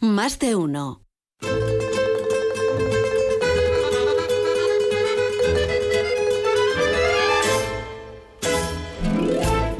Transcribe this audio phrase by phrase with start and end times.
[0.00, 1.02] Más de uno.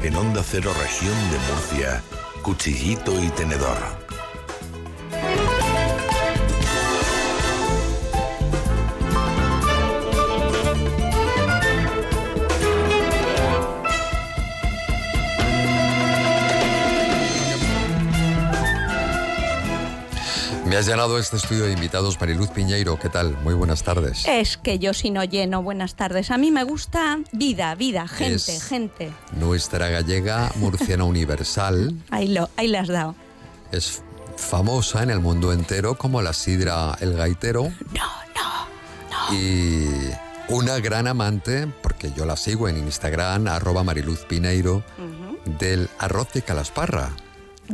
[0.03, 2.03] En Onda Cero Región de Murcia,
[2.43, 4.10] Cuchillito y Tenedor.
[20.71, 22.97] Me has llenado este estudio de invitados, Mariluz Piñeiro.
[22.97, 23.37] ¿Qué tal?
[23.43, 24.25] Muy buenas tardes.
[24.29, 26.31] Es que yo si no lleno, buenas tardes.
[26.31, 29.13] A mí me gusta vida, vida, gente, Es- gente.
[29.33, 33.17] Nuestra gallega murciana universal Ahí, lo, ahí le has dado.
[33.73, 34.03] es
[34.37, 37.65] famosa en el mundo entero como la sidra El Gaitero.
[37.93, 39.35] No, no.
[39.37, 39.89] Y
[40.51, 44.85] una gran amante, porque yo la sigo en Instagram, arroba Mariluz Pineiro,
[45.59, 47.11] del arroz de calasparra.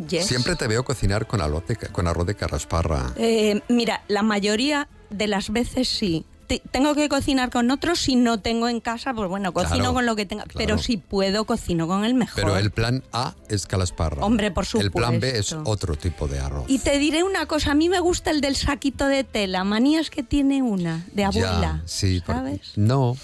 [0.08, 0.26] Yes.
[0.26, 3.12] Siempre te veo cocinar con arroz de, con arroz de calasparra.
[3.16, 6.24] Eh, mira, la mayoría de las veces sí.
[6.46, 9.94] Te- tengo que cocinar con otros si no tengo en casa, pues bueno, cocino Claro,
[9.94, 10.44] con lo que tenga.
[10.44, 10.56] claro.
[10.58, 12.36] Pero si puedo, cocino con el mejor.
[12.36, 14.24] Pero el plan A es calasparra.
[14.24, 15.68] Hombre, por El plan B es supuesto.
[15.70, 16.66] otro tipo de arroz.
[16.68, 20.08] Y te diré una cosa, a mí me gusta el del saquito de tela, manías
[20.08, 21.60] que tiene una, de abuela.
[21.60, 22.60] Ya, sí, por- ¿Sabes?
[22.76, 23.16] no,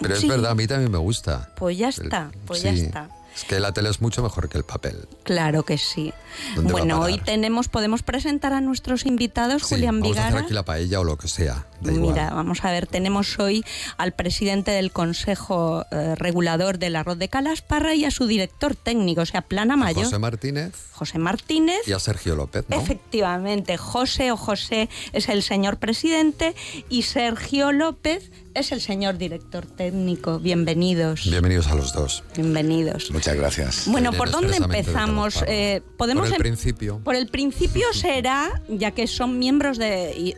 [0.00, 1.50] pero es verdad, a mí también me gusta.
[1.56, 3.10] Pues ya está, pues ya está.
[3.34, 5.08] Es que la tela es mucho mejor que el papel.
[5.24, 6.12] Claro que sí.
[6.54, 10.20] ¿Dónde va a Bueno, hoy tenemos, podemos presentar a nuestros invitados, Sí, Julián vamos a
[10.20, 10.44] hacer Vigara.
[10.46, 11.66] aquí la paella o lo que sea.
[11.82, 12.00] igual.
[12.00, 13.64] Mira, vamos a ver, tenemos hoy
[13.96, 19.22] al presidente del Consejo eh, Regulador del Arroz de Calasparra y a su director técnico,
[19.22, 21.80] o sea, Plana Mayor, José Martínez José Martínez.
[21.86, 22.76] y a Sergio López, ¿no?
[22.80, 26.54] Efectivamente, José o José es el señor presidente
[26.88, 30.38] y Sergio López es el señor director técnico.
[30.38, 31.24] Bienvenidos.
[31.24, 32.22] Bienvenidos a los dos.
[32.36, 33.10] Bienvenidos.
[33.10, 33.84] Muchas gracias.
[33.86, 35.42] Bueno, Vienen ¿por dónde de empezamos?
[35.46, 37.00] Eh, podemos Por el em- principio.
[37.02, 40.36] Por el principio será, ya que son miembros de,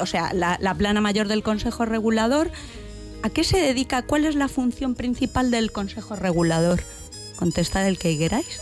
[0.00, 2.50] o sea, la, la plana mayor del Consejo Regulador,
[3.22, 4.02] ¿a qué se dedica?
[4.02, 6.80] ¿Cuál es la función principal del Consejo Regulador?
[7.36, 8.60] Contestad el que queráis.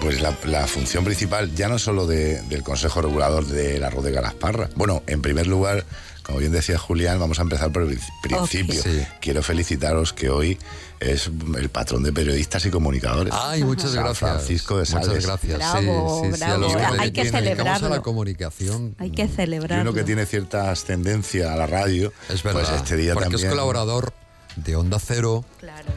[0.00, 4.10] Pues la, la función principal, ya no solo de- del Consejo Regulador del Arroz de
[4.12, 4.70] Galasparra.
[4.74, 5.84] Bueno, en primer lugar,
[6.22, 8.80] como bien decía Julián, vamos a empezar por el principio.
[8.80, 8.86] Ok.
[8.86, 9.06] Sí.
[9.20, 10.58] Quiero felicitaros que hoy
[11.00, 13.32] es el patrón de periodistas y comunicadores.
[13.36, 14.18] Ay, muchas San gracias.
[14.18, 15.08] Francisco de Sales.
[15.08, 15.58] Muchas gracias.
[15.58, 16.68] Bravo, sí, sí, sí, a bravo.
[16.68, 17.88] que Hay nos que dedicamos a celebrarlo.
[17.88, 18.94] la comunicación.
[18.98, 19.82] Hay que Y celebrarlo.
[19.90, 22.60] uno que tiene cierta ascendencia a la radio, Es verdad.
[22.64, 23.46] pues este día porque también.
[23.46, 24.12] es colaborador
[24.56, 25.88] de Onda Cero, Claro.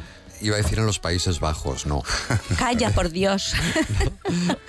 [0.43, 2.03] Iba a decir en los Países Bajos, no.
[2.59, 3.53] Calla, por Dios.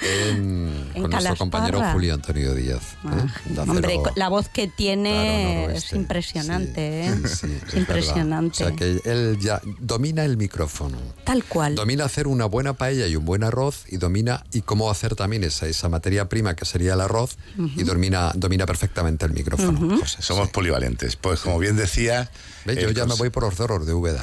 [0.00, 2.82] En- En con nuestro compañero Julio Antonio Díaz.
[3.04, 3.48] ¿eh?
[3.50, 7.28] Onda Hombre, la voz que tiene Claro, es impresionante, Sí, ¿eh?
[7.28, 7.78] sí, Es verdad.
[7.78, 8.64] impresionante.
[8.64, 10.98] O sea que él ya domina el micrófono.
[11.24, 11.74] Tal cual.
[11.74, 15.44] Domina hacer una buena paella y un buen arroz y domina y cómo hacer también
[15.44, 19.98] esa, esa materia prima que sería el arroz y domina, domina perfectamente el micrófono.
[19.98, 20.22] José.
[20.22, 21.16] Somos polivalentes.
[21.16, 22.30] Pues como bien decía.
[22.64, 24.22] Ve, Yo ya me cons- voy por los cerros de Úbeda.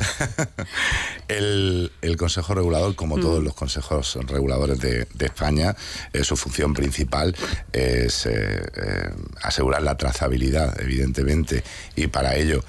[1.27, 5.75] El, el Consejo Regulador, como todos los consejos reguladores de, de España,
[6.13, 7.35] eh, su función principal
[7.71, 9.09] es eh, eh,
[9.41, 11.63] asegurar la trazabilidad, evidentemente,
[11.95, 12.63] y para ello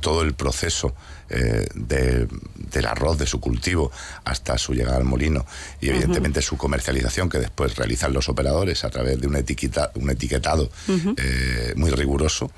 [0.00, 0.94] todo el proceso
[1.34, 2.28] eh, de-
[2.74, 3.90] del arroz, de su cultivo,
[4.24, 5.46] hasta su llegada al molino
[5.80, 10.10] y evidentemente su comercialización que después realizan los operadores a través de una etiqueta, un
[10.10, 10.70] etiquetado
[11.16, 12.50] eh, muy riguroso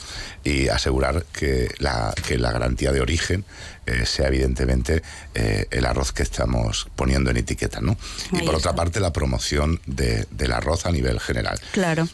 [0.45, 3.45] y asegurar que la, que la garantía de origen
[3.87, 5.03] eh, sea evidentemente
[5.35, 7.81] eh, el arroz que estamos poniendo en etiqueta.
[7.81, 7.97] ¿no?
[8.33, 11.61] Y por otra parte la promoción de- del arroz a nivel general.
[11.73, 12.09] Claro.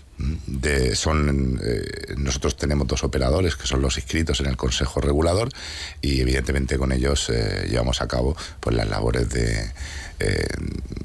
[0.47, 5.49] De, son, eh, nosotros tenemos dos operadores que son los inscritos en el Consejo Regulador
[6.01, 9.73] y evidentemente con ellos eh, llevamos a cabo pues las labores de,
[10.21, 10.47] eh,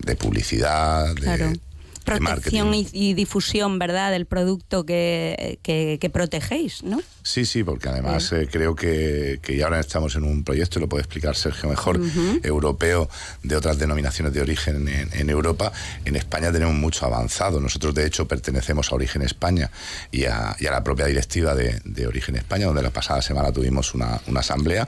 [0.05, 1.49] de publicidad, de, Claro.
[1.49, 1.59] de
[2.05, 7.01] Protección y difusión, ¿verdad?, del producto que, que, que protegéis, ¿no?
[7.27, 10.87] Sí, sí, porque además eh, creo que, que ya ahora estamos en un proyecto, lo
[10.87, 11.99] puede explicar Sergio mejor,
[12.41, 13.09] europeo
[13.43, 15.73] de otras denominaciones de origen en, en Europa.
[16.05, 17.59] En España tenemos mucho avanzado.
[17.59, 19.69] Nosotros, de hecho, pertenecemos a Origen España
[20.09, 23.51] y a, y a la propia directiva de, de Origen España, donde la pasada semana
[23.51, 24.87] tuvimos una, una asamblea.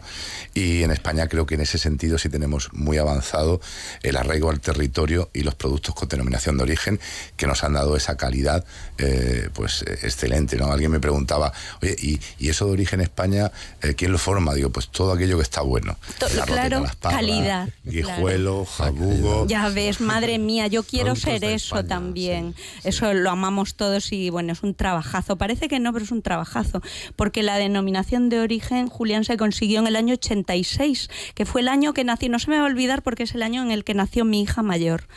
[0.54, 3.60] Y en España creo que en ese sentido sí tenemos muy avanzado
[4.02, 7.02] el arraigo al territorio y los productos con denominación de origen
[7.36, 8.64] que nos han dado esa calidad
[8.98, 10.56] eh, pues eh, excelente.
[10.56, 10.72] ¿no?
[10.72, 11.52] Alguien me preguntaba,
[11.82, 14.54] oye, ¿y, y eso de origen España, eh, quién lo forma?
[14.54, 15.98] Digo, pues todo aquello que está bueno.
[16.20, 19.48] De claro, calidad, Guijuelo, jabugo.
[19.48, 22.54] Ya ves, madre mía, yo quiero ser eso España, también.
[22.58, 22.90] sí, sí.
[22.90, 25.38] Eso lo amamos todos y bueno, es un trabajazo.
[25.38, 26.82] Parece que no, pero es un trabajazo.
[27.16, 31.68] Porque la denominación de origen, Julián, se consiguió en el año 86, que fue el
[31.68, 32.30] año que nació.
[32.30, 34.42] No se me va a olvidar porque es el año en el que nació mi
[34.42, 35.08] hija mayor.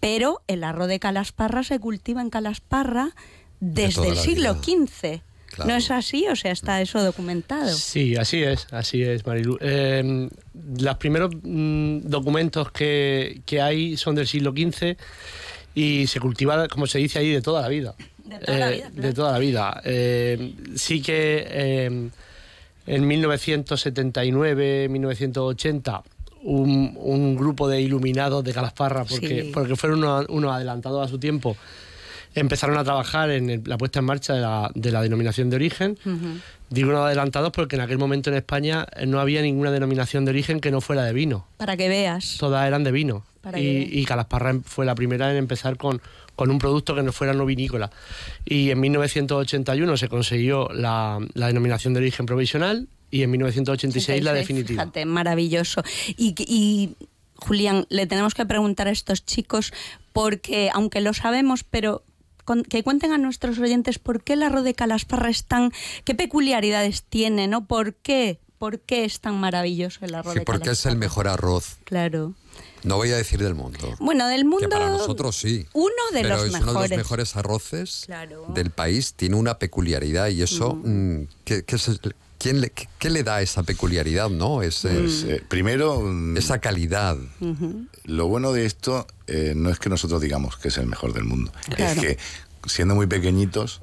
[0.00, 3.14] pero el arroz de calasparra se cultiva en calasparra
[3.60, 4.86] desde el la siglo vida.
[4.86, 5.22] XV.
[5.56, 5.70] Claro.
[5.70, 6.26] ¿No es así?
[6.30, 7.72] O sea, está eso documentado.
[7.72, 9.58] Sí, así es, así es, Marilu.
[9.60, 10.28] Eh,
[10.78, 14.96] los primeros mm, documentos que, que hay son del siglo XV
[15.74, 17.94] y se cultiva, como se dice ahí, de toda la vida.
[18.24, 19.80] De toda la Eh, vida, De toda la vida.
[19.84, 22.08] Eh, sí que eh,
[22.86, 26.02] en 1979, 1980,
[26.44, 29.50] un, un grupo de iluminados de Calasparra, porque, Sí.
[29.52, 31.56] porque fueron unos, unos adelantados a su tiempo,
[32.40, 35.56] empezaron a trabajar en el- la puesta en marcha de la, de la denominación de
[35.56, 35.98] origen.
[36.70, 40.30] Digo unos adelantados porque en aquel momento en España eh, no había ninguna denominación de
[40.30, 41.46] origen que no fuera de vino.
[41.56, 42.36] Para que veas.
[42.38, 43.24] Todas eran de vino.
[43.40, 46.02] Para Y, Calasparra em- fue la primera en empezar con,
[46.34, 47.90] con un producto que no fuera no vinícola.
[48.44, 54.32] Y en 1981 se consiguió la, la denominación de origen provisional y en 1986 la
[54.32, 54.82] 86, definitiva.
[54.82, 55.82] Fíjate, maravilloso.
[56.16, 56.96] Y, y,
[57.36, 59.72] Julián, le tenemos que preguntar a estos chicos,
[60.12, 62.02] porque aunque lo sabemos, pero
[62.46, 65.70] con- que cuenten a nuestros oyentes por qué el arroz de calasparra es tan.
[66.04, 67.66] qué peculiaridades tiene, ¿no?
[67.66, 68.40] ¿Por qué?
[68.58, 70.92] ¿Por qué es tan maravilloso el arroz Sí, de porque es calasparra?
[70.94, 71.76] el mejor arroz.
[71.84, 72.32] Claro.
[72.84, 73.96] No voy a decir del mundo.
[73.98, 74.60] Bueno, del mundo.
[74.60, 75.66] Que para nosotros sí.
[75.74, 76.70] Uno de pero los es mejores.
[76.72, 78.46] uno de los mejores arroces Claro.
[78.54, 79.12] del país.
[79.14, 82.00] Tiene una peculiaridad y eso, mm, ¿qué, qué es-
[82.38, 84.62] quién le, qué, qué le da esa peculiaridad, no?
[84.62, 87.16] Ese- Pues, eh, primero, mm, Esa calidad.
[88.04, 91.24] lo bueno de esto eh, no es que nosotros digamos que es el mejor del
[91.24, 92.00] mundo, Claro.
[92.00, 92.18] es que
[92.68, 93.80] siendo muy pequeñitos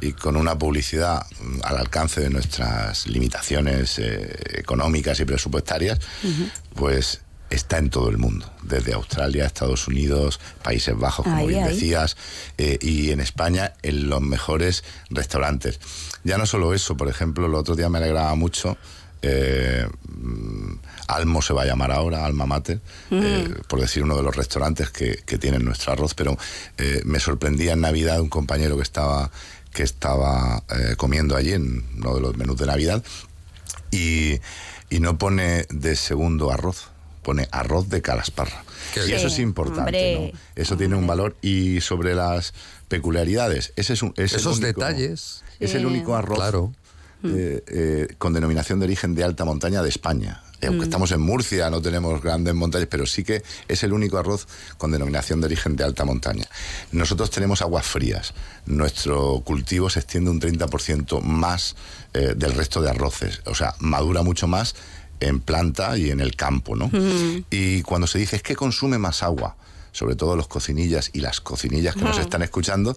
[0.00, 5.98] y con una publicidad mm, al alcance de nuestras limitaciones eh, económicas y presupuestarias,
[6.74, 11.64] pues está en todo el mundo, desde Australia, Estados Unidos, Países Bajos, como Ahí, bien
[11.64, 11.72] ahí.
[11.74, 12.16] decías,
[12.58, 15.80] eh, y en España en los mejores restaurantes.
[16.28, 18.76] Ya no solo eso, por ejemplo, el otro día me alegraba mucho.
[19.22, 20.74] eh, mm,
[21.08, 22.80] Almo se va a llamar ahora, Alma Mater,
[23.10, 26.36] eh, por decir uno de los restaurantes que, que tienen nuestro arroz, pero
[26.76, 29.30] eh, me sorprendía en Navidad un compañero que estaba,
[29.72, 33.02] que estaba eh, comiendo allí en uno de los menús de Navidad
[33.90, 34.34] y,
[34.90, 36.88] y no pone de segundo arroz,
[37.22, 38.62] pone arroz de calasparra.
[38.92, 39.18] Qué y bien.
[39.18, 40.38] eso es importante, Hombre, ¿no?
[40.62, 41.36] Eso tiene un valor.
[41.42, 42.52] Y sobre las
[42.88, 45.42] peculiaridades, ese es un, es Esos único- detalles.
[45.60, 45.86] Es el Sí.
[45.86, 46.72] único arroz Claro.
[47.24, 50.42] eh, eh, con denominación de origen de alta montaña de España.
[50.60, 54.18] Eh, Aunque estamos en Murcia, no tenemos grandes montañas, pero sí que es el único
[54.18, 54.46] arroz
[54.76, 56.46] con denominación de origen de alta montaña.
[56.92, 58.34] Nosotros tenemos aguas frías.
[58.66, 61.76] Nuestro cultivo se extiende un 30% más
[62.14, 63.40] eh, del resto de arroces.
[63.46, 64.74] O sea, madura mucho más
[65.20, 66.90] en planta y en el campo, ¿no?
[67.50, 69.56] Y cuando se dice es que consume más agua,
[69.98, 72.96] sobre todo los cocinillas y las cocinillas que nos están escuchando,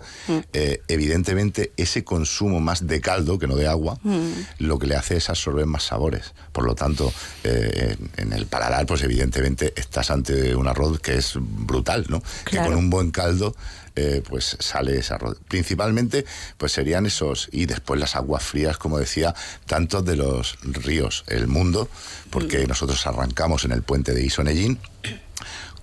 [0.53, 3.97] eh, evidentemente ese consumo más de caldo que no de agua,
[4.59, 6.33] lo que le hace es absorber más sabores.
[6.51, 7.11] Por lo tanto,
[7.43, 12.21] eh, en, el paladar, pues evidentemente estás ante un arroz que es brutal, ¿no?
[12.45, 13.55] Que con un buen caldo
[13.95, 15.37] eh, pues sale ese arroz.
[15.47, 16.25] Principalmente,
[16.57, 19.33] pues serían esos, y después las aguas frías, como decía,
[19.65, 21.89] tantos de los ríos, el mundo,
[22.29, 24.79] porque nosotros arrancamos en el puente de Isonellín,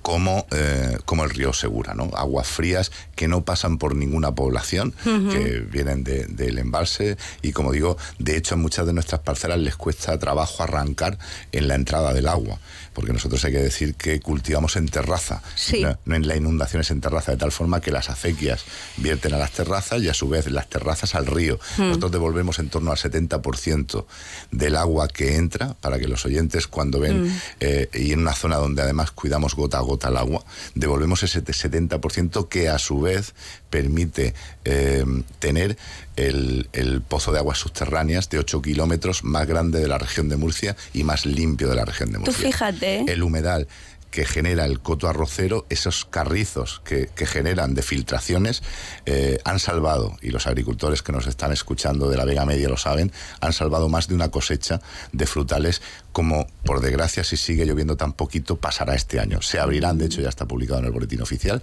[0.02, 2.10] como, eh, como el río Segura, ¿no?
[2.14, 7.72] Aguas frías que no pasan por ninguna población, que vienen de- del embalse y como
[7.72, 11.18] digo, de hecho en muchas de nuestras parcelas les cuesta trabajo arrancar
[11.52, 12.58] en la entrada del agua,
[12.94, 15.82] porque nosotros hay que decir que cultivamos en terraza, Sí.
[15.82, 18.64] no, no en la inundación es en terraza, de tal forma que las acequias
[18.96, 21.58] vierten a las terrazas y a su vez las terrazas al río.
[21.78, 24.06] Nosotros devolvemos en torno al 70%
[24.50, 28.56] del agua que entra para que los oyentes cuando ven eh, y en una zona
[28.56, 33.35] donde además cuidamos gota a gota el agua, devolvemos ese 70% que a su vez
[33.71, 35.04] permite eh,
[35.38, 35.76] tener
[36.16, 40.37] el, el pozo de aguas subterráneas de 8 kilómetros más grande de la región de
[40.37, 42.47] Murcia y más limpio de la región de Tú Murcia.
[42.47, 43.04] fíjate.
[43.12, 43.68] El humedal
[44.10, 48.62] que genera el coto arrocero, esos carrizos que, generan de filtraciones,
[49.06, 52.76] eh, han salvado, y los agricultores que nos están escuchando de la Vega Media lo
[52.76, 54.80] saben, han salvado más de una cosecha
[55.12, 59.42] de frutales, como por desgracia, si sigue lloviendo tan poquito, pasará este año.
[59.42, 61.62] Se abrirán, de hecho ya está publicado en el boletín oficial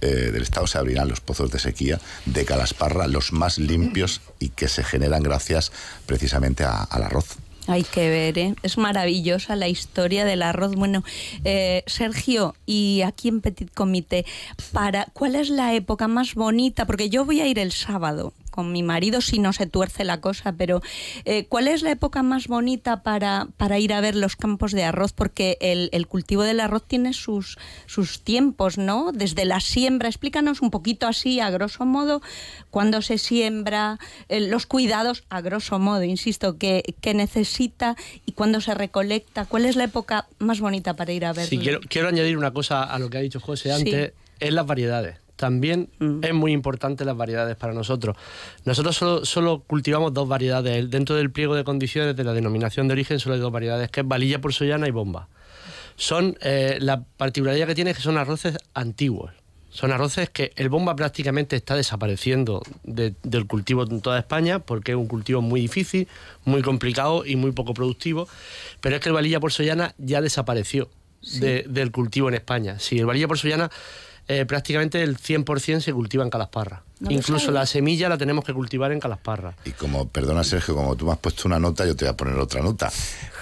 [0.00, 4.50] eh, del Estado, se abrirán los pozos de sequía de Calasparra, los más limpios y
[4.50, 5.72] que se generan gracias
[6.06, 7.36] precisamente al arroz.
[7.70, 8.56] Hay que ver, ¿eh?
[8.64, 10.74] es maravillosa la historia del arroz.
[10.74, 11.04] Bueno,
[11.44, 14.26] eh, Sergio, y aquí en Petit Comité,
[14.72, 16.84] para, ¿cuál es la época más bonita?
[16.84, 20.20] Porque yo voy a ir el sábado con mi marido si no se tuerce la
[20.20, 20.82] cosa, pero
[21.24, 24.84] eh, ¿cuál es la época más bonita para, para ir a ver los campos de
[24.84, 25.14] arroz?
[25.14, 29.12] Porque el, el cultivo del arroz tiene sus, sus tiempos, ¿no?
[29.12, 32.20] Desde la siembra, explícanos un poquito así, a grosso modo,
[32.70, 33.98] cuándo se siembra,
[34.28, 39.46] eh, los cuidados, a grosso modo, insisto, que, que necesita y cuándo se recolecta.
[39.46, 41.48] ¿Cuál es la época más bonita para ir a verlo?
[41.48, 43.74] Sí, quiero, quiero añadir una cosa a lo que ha dicho José Sí.
[43.74, 44.12] antes.
[44.38, 45.16] es las variedades.
[45.44, 46.20] También Mm.
[46.22, 48.14] es muy importante las variedades para nosotros.
[48.66, 50.90] Nosotros solo, solo cultivamos dos variedades.
[50.90, 54.00] Dentro del pliego de condiciones de la denominación de origen solo hay dos variedades, que
[54.02, 55.28] es valilla porzoyana y bomba.
[55.96, 59.30] Son, eh, la particularidad que tiene es que son arroces antiguos.
[59.70, 64.92] Son arroces que el bomba prácticamente está desapareciendo de- del cultivo en toda España porque
[64.92, 66.06] es un cultivo muy difícil,
[66.44, 68.28] muy complicado y muy poco productivo.
[68.82, 70.90] Pero es que el valilla porzoyana ya desapareció
[71.40, 72.78] de- del cultivo en España.
[72.78, 73.70] Sí, el valilla porzoyana
[74.32, 76.84] eh, prácticamente el 100% se cultiva en Calasparra.
[77.00, 79.54] No Incluso la semilla la tenemos que cultivar en Calasparra.
[79.64, 82.16] Y como, perdona Sergio, como tú me has puesto una nota, yo te voy a
[82.16, 82.90] poner otra nota.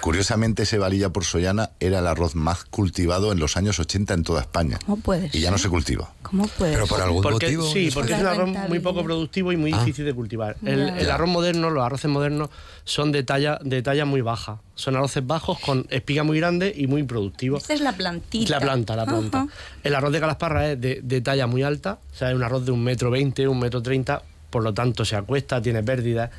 [0.01, 4.39] Curiosamente, ese valilla porzoyana era el arroz más cultivado en los años 80 en toda
[4.41, 4.79] España.
[4.85, 6.13] ¿Cómo puede Y ya no se cultiva.
[6.21, 7.69] ¿Cómo puede Pero por algún Porque- motivo.
[7.69, 9.79] Sí, porque es un arroz muy poco productivo y muy Ah.
[9.79, 10.55] difícil de cultivar.
[10.63, 12.49] El, arroz moderno, los arroces modernos,
[12.85, 14.61] son de talla, de talla muy baja.
[14.75, 17.63] Son arroces bajos con espiga muy grande y muy productivos.
[17.63, 18.51] Esta es la plantita.
[18.51, 19.47] La planta, la planta.
[19.83, 22.65] El arroz de Calasparra es de, de talla muy alta, o sea, es un arroz
[22.65, 26.29] de un metro veinte, un metro treinta, por lo tanto se acuesta, tiene pérdidas.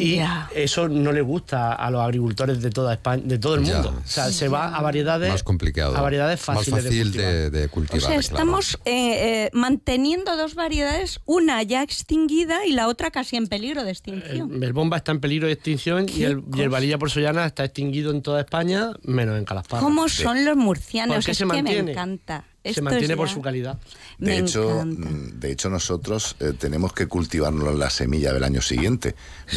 [0.00, 0.20] Y
[0.54, 4.00] eso no le gusta a los agricultores de toda España, de todo el mundo.
[4.04, 5.96] O sea, se va a variedades Más complicado.
[5.96, 7.50] a variedades fáciles Más fácil de cultivar.
[7.50, 8.20] de, de O sea, claro.
[8.20, 13.82] estamos eh, eh, manteniendo dos variedades, una ya extinguida y la otra casi en peligro
[13.82, 14.52] de extinción.
[14.54, 17.44] El, el bomba está en peligro de extinción y ¿Qué el, y el valilla porzoyana
[17.44, 19.82] está extinguido en toda España, menos en Calasparra.
[19.82, 21.24] ¿Cómo son los murcianos?
[21.24, 21.90] ¿Por es se que me mantiene?
[21.90, 22.44] encanta.
[22.64, 23.78] Se mantiene por su calidad.
[24.18, 25.08] De Me hecho, encanta.
[25.10, 29.14] mm, de hecho, nosotros eh, tenemos que cultivarnos la semilla del año siguiente.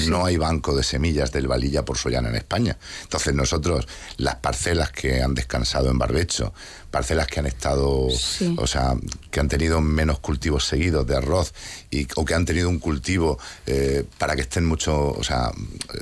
[0.07, 2.77] No hay banco de semillas del valilla porzoyana en España.
[3.01, 6.53] Entonces nosotros, las parcelas que han descansado en barbecho,
[6.91, 8.55] parcelas que han estado, Sí.
[8.57, 8.93] o sea,
[9.31, 11.53] que han tenido menos cultivos seguidos de arroz
[11.89, 15.51] y, o que han tenido un cultivo eh, para que estén mucho, o sea,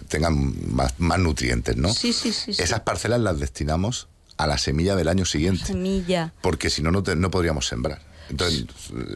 [0.10, 1.91] tengan más, más nutrientes, ¿no?
[1.94, 2.62] Sí, sí, sí, sí.
[2.62, 4.09] Esas parcelas las destinamos
[4.39, 6.34] a la semilla del año siguiente Semilla.
[6.41, 8.01] porque si no, no, te- no podríamos sembrar.
[8.29, 8.65] Entonces,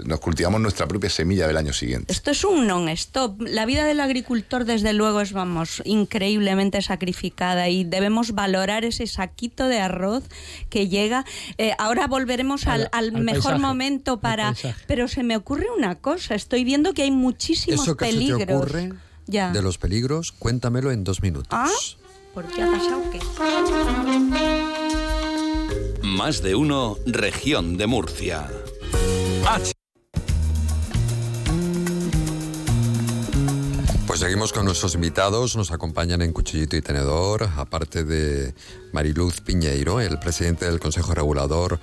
[0.05, 2.11] nos cultivamos nuestra propia semilla del año siguiente.
[2.11, 3.41] Esto es un non-stop.
[3.43, 9.67] La vida del agricultor, desde luego, es, vamos, increíblemente sacrificada y debemos valorar ese saquito
[9.67, 10.23] de arroz
[10.71, 11.25] que llega.
[11.59, 14.55] Eh, ahora volveremos al, Al- al al mejor paisaje, momento para...
[14.87, 16.33] Pero se me ocurre una cosa.
[16.33, 18.39] Estoy viendo que hay muchísimos Eso que peligros.
[18.39, 18.93] se te ocurre
[19.27, 19.51] Ya.
[19.51, 21.49] de los peligros, cuéntamelo en dos minutos.
[21.51, 21.69] ¿Ah?
[22.33, 23.19] ¿Por qué ha pasado qué?
[26.13, 28.47] Más de uno, región de Murcia.
[34.05, 35.55] Pues seguimos con nuestros invitados.
[35.55, 38.53] Nos acompañan en Cuchillito y Tenedor, aparte de
[38.91, 41.79] Mariluz Piñeiro, el presidente del Consejo Regulador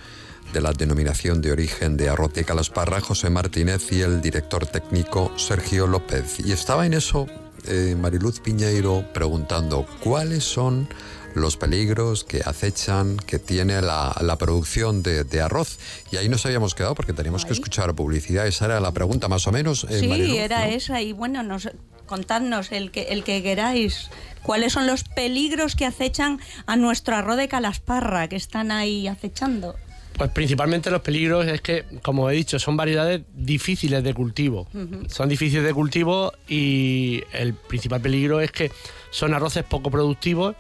[0.52, 5.32] de la Denominación de Origen de Arroz de Calasparra, José Martínez, y el director técnico
[5.37, 6.38] Sergio López.
[6.38, 7.26] Y estaba en eso
[7.66, 10.88] eh, Mariluz Piñeiro preguntando cuáles son
[11.34, 15.78] los peligros que acechan, que tiene la, la producción de, de arroz.
[16.10, 18.46] Y ahí nos habíamos quedado porque teníamos que escuchar publicidad.
[18.46, 19.84] Esa era la pregunta más o menos.
[19.90, 20.72] eh, Sí, Mariluz, era ¿no?
[20.72, 21.00] esa.
[21.02, 21.68] Y bueno, nos,
[22.06, 24.10] contadnos el que, el que queráis.
[24.42, 29.76] ¿Cuáles son los peligros que acechan a nuestro arroz de calasparra que están ahí acechando?
[30.16, 34.66] Pues principalmente los peligros es que, como he dicho, son variedades difíciles de cultivo.
[35.08, 38.70] Son difíciles de cultivo y el principal peligro es que
[39.10, 40.56] son arroces poco productivos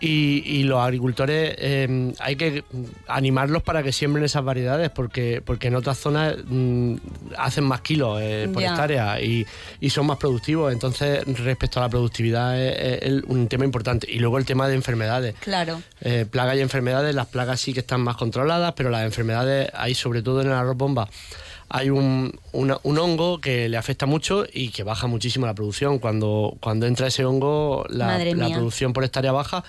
[0.00, 2.64] y, y los agricultores eh, hay que
[3.08, 6.96] animarlos para que siembren esas variedades porque, porque en otras zonas mm,
[7.38, 9.46] hacen más kilos eh, por hectárea y,
[9.80, 10.72] y son más productivos.
[10.72, 14.10] Entonces, respecto a la productividad es, un tema importante.
[14.10, 15.34] Y luego el tema de enfermedades.
[15.40, 15.80] Claro.
[16.00, 19.94] Eh, plagas y enfermedades, las plagas sí que están más controladas, pero las enfermedades hay
[19.94, 21.08] sobre todo en el arroz bomba.
[21.68, 25.98] Hay un, una- un hongo que le afecta mucho y que baja muchísimo la producción.
[25.98, 28.06] Cuando, cuando entra ese hongo, la,
[28.38, 29.64] la producción por hectárea baja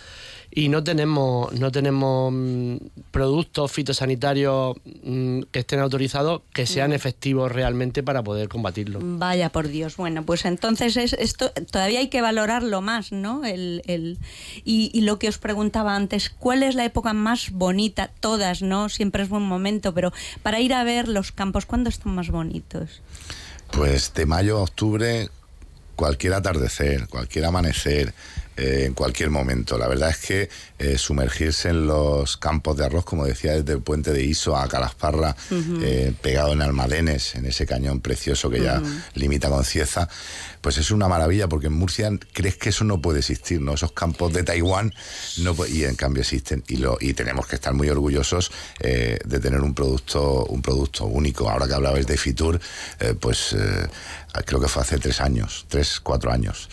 [0.57, 2.77] y no tenemos, no tenemos mm,
[3.11, 8.99] productos fitosanitarios mm, que estén autorizados que sean efectivos realmente para poder combatirlo.
[9.03, 9.97] Vaya por Dios.
[9.97, 13.43] Bueno, pues entonces es, esto todavía hay que valorarlo más, ¿no?
[13.43, 14.17] El, el-
[14.63, 18.09] y, y lo que os preguntaba antes, ¿cuál es la época más bonita?
[18.21, 18.87] Todas, ¿no?
[18.87, 23.01] Siempre es buen momento, pero para ir a ver los campos, ¿cuándo están más bonitos?
[23.71, 25.29] Pues de mayo a octubre,
[25.97, 28.13] cualquier atardecer, cualquier amanecer,
[28.57, 29.77] eh, en cualquier momento.
[29.77, 33.81] La verdad es que eh, sumergirse en los campos de arroz, como decía, desde el
[33.81, 38.81] puente de Iso a Calasparra, eh, pegado en Almadenes, en ese cañón precioso que ya
[39.13, 40.07] limita con Cieza,
[40.61, 43.73] pues es una maravilla, porque en Murcia crees que eso no puede existir, ¿no?
[43.73, 44.93] Esos campos de Taiwán,
[45.39, 46.63] no, y en cambio existen.
[46.67, 51.49] Y, lo, y tenemos que estar muy orgullosos de tener un producto, un producto único.
[51.49, 52.59] Ahora que hablabais de Fitur,
[53.19, 53.55] pues
[54.43, 56.69] creo que fue hace tres años, tres, cuatro años.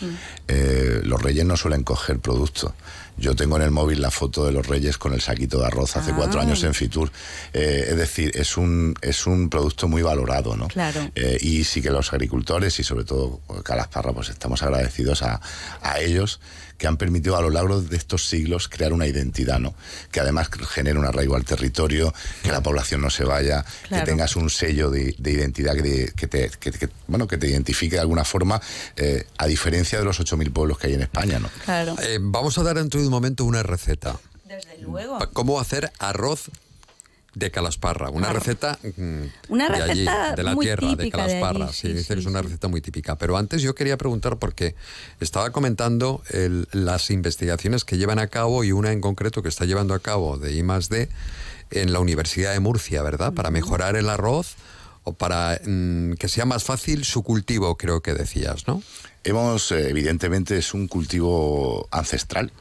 [0.47, 2.75] Eh, los reyes no suelen coger producto.
[3.17, 5.95] Yo tengo en el móvil la foto de los Reyes con el saquito de arroz
[5.97, 6.15] hace Ah.
[6.15, 7.11] cuatro años en Fitur.
[7.53, 10.67] Eh, es decir, es un, es un producto muy valorado, ¿no?
[10.67, 11.09] Claro.
[11.15, 15.41] Eh, y sí que los agricultores y sobre todo Calasparra, pues estamos agradecidos a,
[15.81, 16.39] a ellos
[16.77, 19.73] que han permitido a lo largo de estos siglos crear una identidad, ¿no?
[20.11, 22.13] Que además genere un arraigo al territorio,
[22.43, 24.03] que la población no se vaya, Claro.
[24.05, 27.37] que tengas un sello de, de identidad que, te- que te, que- que- bueno, que
[27.37, 28.61] te identifique de alguna forma,
[28.95, 31.49] eh, a diferencia de los 8.000 pueblos que hay en España, ¿no?
[31.65, 31.95] Claro.
[32.01, 34.17] Eh, vamos a dar dentro de un momento una receta.
[34.45, 35.17] Desde luego.
[35.33, 36.49] ¿Cómo hacer arroz
[37.35, 38.09] de calasparra?
[38.09, 41.65] Una receta mm, Una de allí, receta de la muy tierra, de típica de calasparra.
[41.65, 43.15] allí, sí, sí, dice sí, que es una receta muy típica.
[43.17, 44.75] Pero antes yo quería preguntar porque
[45.19, 49.65] estaba comentando el- las investigaciones que llevan a cabo y una en concreto que está
[49.65, 51.09] llevando a cabo de I+D
[51.71, 53.33] en la Universidad de Murcia, ¿verdad?
[53.33, 54.55] Para mejorar el arroz
[55.05, 58.81] o para mm, que sea más fácil su cultivo, creo que decías, ¿no?
[59.25, 62.51] Hemos, eh, evidentemente, es un cultivo ancestral,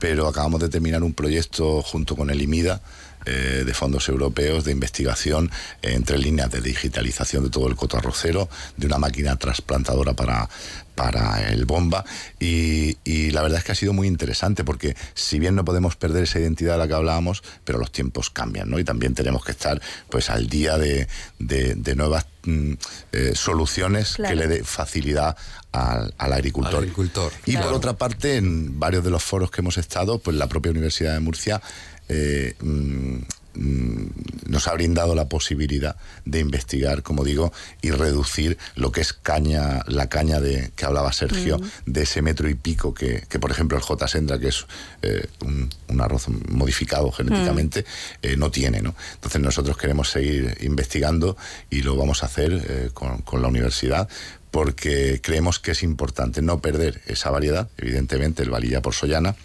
[0.00, 2.80] pero acabamos de terminar un proyecto junto con el IMIDA
[3.26, 5.50] eh, de fondos europeos de investigación
[5.82, 10.48] eh, entre líneas de digitalización de todo el coto arrocero, de una máquina trasplantadora para,
[10.94, 12.04] para el bomba
[12.40, 15.96] y, y la verdad es que ha sido muy interesante porque si bien no podemos
[15.96, 18.78] perder esa identidad de la que hablábamos, pero los tiempos cambian, ¿no?
[18.78, 21.06] Y también tenemos que estar pues al día de,
[21.38, 22.72] de- de nuevas mm,
[23.12, 24.30] eh, soluciones Claro.
[24.34, 25.36] que le dé facilidad
[25.72, 26.74] al, al agricultor.
[26.76, 27.66] Al agricultor, Y claro.
[27.66, 31.12] por otra parte, en varios de los foros que hemos estado, pues la propia Universidad
[31.14, 31.60] de Murcia
[32.08, 33.16] eh, mm,
[33.54, 34.06] mm,
[34.48, 39.82] nos ha brindado la posibilidad de investigar, como digo, y reducir lo que es caña,
[39.86, 43.76] la caña de que hablaba Sergio, de ese metro y pico que, que, por ejemplo,
[43.76, 44.06] el J.
[44.08, 44.66] Sendra, que es
[45.02, 47.84] eh, un, un arroz modificado genéticamente,
[48.22, 48.82] eh, no tiene.
[48.82, 48.94] ¿no?
[49.14, 51.36] Entonces nosotros queremos seguir investigando
[51.70, 54.08] y lo vamos a hacer con, con la universidad
[54.50, 59.36] porque creemos que es importante no perder esa variedad, evidentemente el valilla por sollana,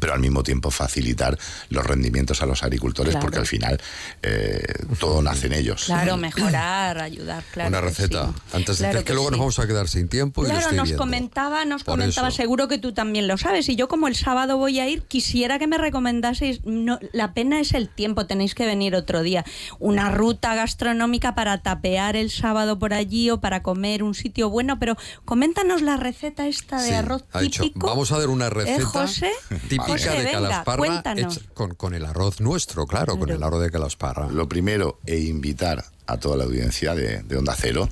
[0.00, 1.38] pero al mismo tiempo facilitar
[1.70, 3.24] los rendimientos a los agricultores Claro.
[3.24, 3.80] porque al final
[4.22, 4.62] eh,
[4.98, 5.84] todo nace en ellos.
[5.86, 7.68] Claro, mejorar, ayudar, claro.
[7.68, 8.26] Una que receta.
[8.28, 8.40] sí.
[8.56, 9.30] Antes de Claro que, que luego sí.
[9.32, 11.02] nos vamos a quedar sin tiempo y lo Claro, estoy nos viendo.
[11.02, 12.36] comentaba, nos Por comentaba, eso.
[12.36, 13.68] seguro que tú también lo sabes.
[13.68, 17.60] Y yo como el sábado voy a ir, quisiera que me recomendaseis, no, la pena
[17.60, 19.44] es el tiempo, tenéis que venir otro día.
[19.78, 24.78] Una ruta gastronómica para tapear el sábado por allí o para comer un sitio bueno,
[24.78, 27.86] pero coméntanos la receta esta de Sí, arroz ha dicho, típico.
[27.86, 29.30] vamos a dar una ¿Eh, receta José?
[29.68, 31.02] típica José, de venga, Calasparra
[31.54, 34.28] con, con el arroz nuestro, claro, con el arroz de Calasparra.
[34.28, 37.88] Lo primero, e invitar a toda la audiencia de, de Onda Cero,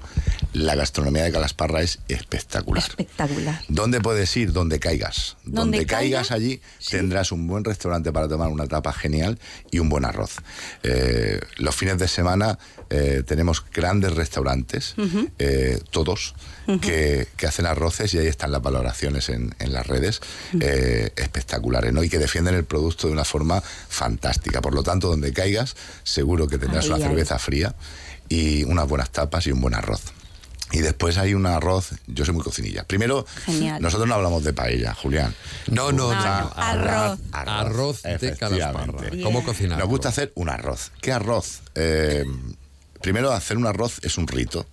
[0.52, 2.84] la gastronomía de Calasparra es espectacular.
[2.84, 3.62] Espectacular.
[3.68, 4.52] ¿Dónde puedes ir?
[4.52, 5.36] Donde caigas.
[5.44, 6.34] ¿Donde Donde caigas caiga?
[6.34, 6.90] allí Sí.
[6.98, 9.38] tendrás un buen restaurante para tomar una tapa genial
[9.70, 10.36] y un buen arroz.
[10.82, 12.58] Eh, los fines de semana
[12.90, 14.94] eh, tenemos grandes restaurantes,
[15.38, 16.34] eh, todos,
[16.80, 20.20] que, que hacen arroces y ahí están las valoraciones en, en las redes
[20.60, 22.02] eh, espectaculares, ¿no?
[22.02, 24.60] Y que defienden el producto de una forma fantástica.
[24.60, 27.02] Por lo tanto, donde caigas, seguro que tendrás Ahí, una ahí.
[27.02, 27.74] cerveza fría
[28.28, 30.02] y unas buenas tapas y un buen arroz.
[30.74, 32.84] Y después hay un arroz, yo soy muy cocinilla.
[32.84, 33.82] Primero, Genial.
[33.82, 35.34] nosotros no hablamos de paella, Julián.
[35.70, 36.24] No, no, No, no.
[36.24, 37.18] no, arroz.
[37.32, 38.34] Arroz de.
[38.38, 39.10] Calasparra.
[39.22, 39.78] ¿Cómo cocinar?
[39.78, 40.90] Nos gusta hacer un arroz.
[41.02, 41.60] ¿Qué arroz?
[41.74, 42.24] Eh,
[43.02, 44.66] primero, hacer un arroz es un rito.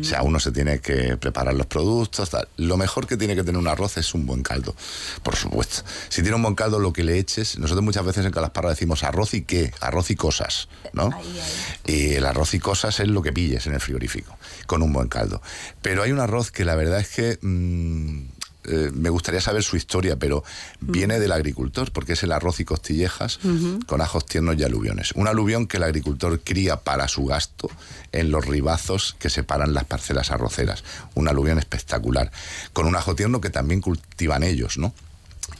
[0.00, 2.30] O sea, uno se tiene que preparar los productos.
[2.30, 2.48] tal.
[2.56, 4.74] Lo mejor que tiene que tener un arroz es un buen caldo,
[5.22, 5.82] por supuesto.
[6.08, 9.02] Si tiene un buen caldo, lo que le eches, nosotros muchas veces en Calasparra decimos
[9.04, 11.10] arroz y qué, arroz y cosas, ¿no?
[11.14, 11.40] Ahí,
[11.84, 15.08] Y el arroz y cosas es lo que pilles en el frigorífico, con un buen
[15.08, 15.42] caldo.
[15.82, 18.22] Pero hay un arroz que la verdad es que mm,
[18.66, 20.44] eh, me gustaría saber su historia, pero
[20.80, 23.38] viene del agricultor, porque es el arroz y costillejas
[23.86, 25.12] con ajos tiernos y aluviones.
[25.12, 27.70] Un aluvión que el agricultor cría para su gasto
[28.12, 30.84] en los ribazos que separan las parcelas arroceras.
[31.14, 32.30] Un aluvión espectacular,
[32.72, 34.94] con un ajo tierno que también cultivan ellos, ¿no?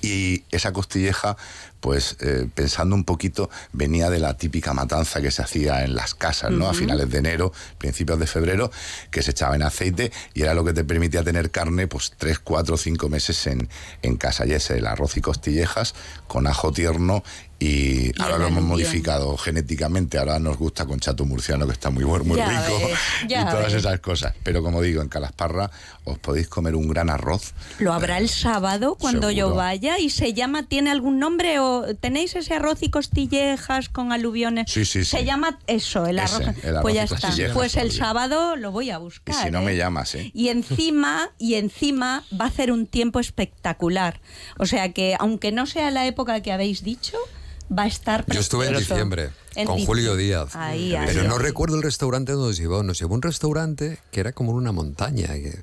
[0.01, 1.37] Y esa costilleja,
[1.85, 6.15] pues eh, pensando un poquito, venía de la típica matanza que se hacía en las
[6.15, 6.67] casas, ¿no?
[6.67, 8.71] A finales de enero, principios de febrero,
[9.11, 12.39] que se echaba en aceite y era lo que te permitía tener carne, pues tres,
[12.39, 13.69] cuatro, cinco meses en,
[14.01, 14.47] en casa.
[14.47, 15.95] Y ese, el arroz y costillejas
[16.27, 17.23] con ajo tierno
[17.65, 20.19] y, ahora lo hemos modificado genéticamente.
[20.19, 23.29] Ahora nos gusta con chato murciano, que está muy bueno, muy Ya rico, ves, y
[23.29, 23.75] todas ves.
[23.75, 24.35] esas cosas.
[24.43, 25.71] Pero como digo, en Calasparra
[26.05, 27.55] os podéis comer un gran arroz.
[27.79, 32.35] Lo habrá el sábado cuando yo vaya y se llama, ¿tiene algún nombre o tenéis
[32.37, 34.71] ese arroz y costillejas con aluviones?
[34.71, 35.25] Sí, sí, Se sí.
[35.25, 36.57] llama eso, el Ese, arroz.
[36.65, 37.55] el arroz pues ya y está.
[37.55, 39.45] Pues el sábado lo voy a Y buscar.
[39.45, 39.65] si no ¿eh?
[39.65, 40.31] me llamas, ¿eh?
[40.35, 44.21] Y encima, y encima va a hacer un tiempo espectacular.
[44.59, 47.17] O sea que, aunque no sea la época que habéis dicho,
[47.77, 48.95] va a estar Yo estuve en precioso.
[48.95, 50.55] diciembre En con Julio Díaz.
[50.55, 52.83] Ahí, ahí, pero no recuerdo el restaurante donde nos llevó.
[52.83, 55.29] Nos llevó a un restaurante que era como una montaña.
[55.29, 55.63] que-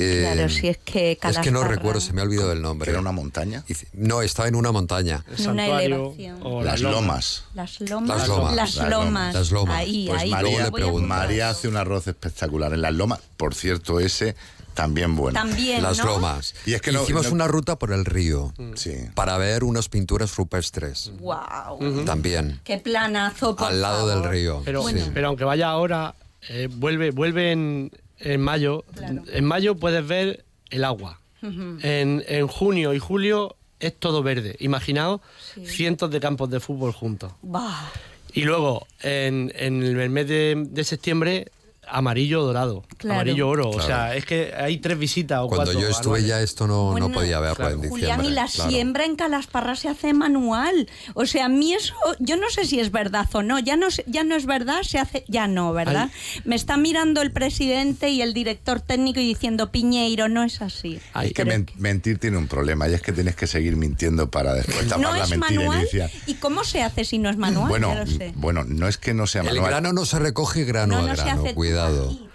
[0.00, 2.90] Eh, Claro, si es que Es que no recuerdo, se me ha olvidado el nombre.
[2.90, 3.64] era una montaña.
[3.68, 5.24] Y- No, estaba en una montaña.
[5.26, 6.40] En una santuario elevación.
[6.42, 7.44] o Las lomas.
[7.54, 8.08] Las lomas.
[8.18, 8.54] Las lomas.
[8.54, 9.34] Las lomas.
[9.34, 9.76] Las lomas.
[9.76, 10.30] Ahí, Pues ahí.
[10.30, 11.06] María, le pregunto.
[11.08, 13.20] María hace un arroz espectacular en las lomas.
[13.36, 14.36] Por cierto, ese
[14.74, 15.38] también bueno.
[15.38, 16.04] También, Las ¿no?
[16.04, 16.54] lomas.
[16.64, 18.92] Y es que no- Hicimos no- una ruta por el río Sí.
[19.14, 21.10] para ver unas pinturas rupestres.
[21.18, 22.04] Wow.
[22.04, 22.60] También.
[22.62, 24.22] Qué planazo, por Al lado favor.
[24.22, 24.62] del río.
[24.64, 24.94] Pero, sí.
[25.12, 26.14] pero aunque vaya ahora,
[26.48, 28.84] eh, vuelve, vuelve en, mayo.
[29.32, 31.20] En mayo puedes ver el agua.
[31.42, 34.56] en, en junio y julio es todo verde.
[34.60, 35.20] Imaginaos
[35.64, 37.32] cientos de campos de fútbol juntos.
[37.42, 37.90] Bah.
[38.34, 41.48] Y luego, en, en el mes de, de septiembre,
[41.90, 42.84] amarillo dorado.
[42.96, 43.20] Claro.
[43.20, 43.70] Amarillo oro.
[43.70, 45.80] O sea, es que hay tres visitas o Cuando cuatro.
[45.80, 46.26] yo estuve anuales.
[46.28, 47.74] ya esto no, Bueno, no podía verlo claro.
[47.74, 48.12] en diciembre.
[48.14, 48.70] Julián, y la claro.
[48.70, 50.88] siembra en Calasparra se hace manual.
[51.14, 53.58] O sea, a mí eso, yo no sé si es verdad o no.
[53.58, 56.10] Ya no, ya no es verdad, se hace, ya no, ¿verdad?
[56.44, 61.00] Me está mirando el presidente y el director técnico y diciendo, Piñeiro, no es así.
[61.12, 64.54] Ay, Es que mentir tiene un problema y es que tienes que seguir mintiendo para
[64.54, 65.80] después tapar no la es mentira manual.
[65.82, 66.10] inicial.
[66.26, 67.68] ¿Y cómo se hace si no es manual?
[67.68, 68.32] Bueno, Ya lo sé.
[68.36, 69.70] bueno, no es que no sea El manual.
[69.70, 71.77] grano no se recoge grano No, a no se grano, hace cuidado.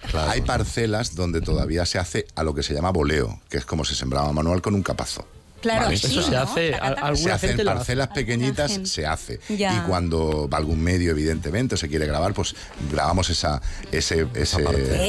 [0.09, 0.31] Claro.
[0.31, 3.85] Hay parcelas donde todavía se hace a lo que se llama voleo, que es como
[3.85, 5.25] se sembraba manual con un capazo.
[5.63, 5.97] Claro, Vale.
[5.97, 6.39] sí, Eso se ¿no?
[6.41, 7.77] hace, alguna se hace gente en lo hace.
[7.79, 8.89] parcelas Alguna pequeñitas, gente.
[8.89, 9.39] se hace.
[9.49, 9.77] Ya.
[9.77, 12.53] Y cuando va algún medio, evidentemente, o se quiere grabar, pues
[12.91, 14.61] grabamos esa, ese, ese,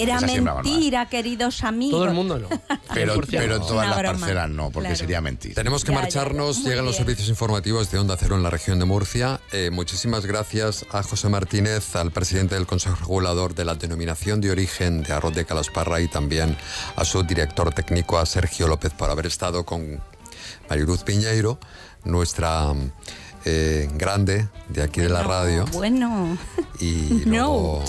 [0.03, 1.99] Era esa mentira, queridos amigos.
[1.99, 2.49] Todo el mundo no.
[2.95, 3.67] Pero, 100% pero no.
[3.67, 4.19] todas Una las broma.
[4.21, 4.97] parcelas no, porque Claro.
[4.97, 5.55] sería mentir.
[5.55, 6.71] Tenemos que Ya, marcharnos, ya.
[6.71, 9.40] Llegan los servicios informativos de Onda Cero en la región de Murcia.
[9.53, 14.51] Eh, muchísimas gracias a José Martínez, al presidente del Consejo Regulador de la Denominación de
[14.53, 16.57] Origen de Arroz de Calasparra y también
[16.97, 20.01] a su director técnico, a Sergio López, por haber estado con
[20.68, 21.59] Mariluz Piñeiro,
[22.05, 22.72] nuestra
[23.44, 25.64] eh, grande de aquí de la radio.
[25.72, 26.37] Bueno.
[26.81, 27.83] Y No.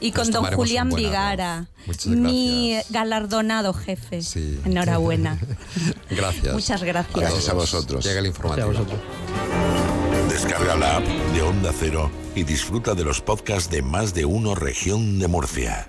[0.00, 1.66] Y con don Julián Vigara,
[2.06, 4.20] mi galardonado jefe.
[4.22, 4.60] Sí.
[4.66, 5.38] Enhorabuena.
[6.10, 6.52] Gracias.
[6.52, 7.16] Muchas gracias.
[7.16, 8.04] Gracias a vosotros.
[8.04, 8.68] Llega el Gracias a informativo.
[8.68, 9.00] vosotros.
[10.28, 14.54] Descarga la app de Onda Cero y disfruta de los podcasts de más de uno
[14.54, 15.88] región de Murcia.